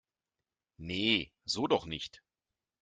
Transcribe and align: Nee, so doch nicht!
Nee, 0.79 1.31
so 1.45 1.67
doch 1.67 1.85
nicht! 1.85 2.23